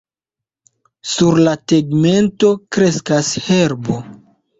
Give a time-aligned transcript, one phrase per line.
[1.09, 3.99] Sur la tegmento kreskas herbo.